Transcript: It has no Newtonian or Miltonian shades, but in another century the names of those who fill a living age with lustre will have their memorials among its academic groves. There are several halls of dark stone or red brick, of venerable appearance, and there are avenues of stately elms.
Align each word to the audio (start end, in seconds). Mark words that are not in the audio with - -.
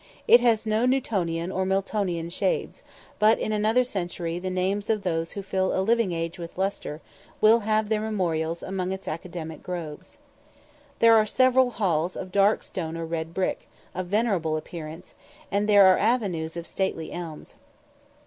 It 0.27 0.39
has 0.39 0.65
no 0.65 0.87
Newtonian 0.87 1.51
or 1.51 1.63
Miltonian 1.63 2.31
shades, 2.31 2.81
but 3.19 3.37
in 3.37 3.51
another 3.51 3.83
century 3.83 4.39
the 4.39 4.49
names 4.49 4.89
of 4.89 5.03
those 5.03 5.33
who 5.33 5.43
fill 5.43 5.77
a 5.79 5.83
living 5.85 6.11
age 6.11 6.39
with 6.39 6.57
lustre 6.57 7.01
will 7.39 7.59
have 7.59 7.87
their 7.87 8.01
memorials 8.01 8.63
among 8.63 8.91
its 8.91 9.07
academic 9.07 9.61
groves. 9.61 10.17
There 10.97 11.15
are 11.15 11.27
several 11.27 11.69
halls 11.69 12.15
of 12.15 12.31
dark 12.31 12.63
stone 12.63 12.97
or 12.97 13.05
red 13.05 13.31
brick, 13.31 13.69
of 13.93 14.07
venerable 14.07 14.57
appearance, 14.57 15.13
and 15.51 15.69
there 15.69 15.85
are 15.85 15.99
avenues 15.99 16.57
of 16.57 16.65
stately 16.65 17.11
elms. 17.11 17.53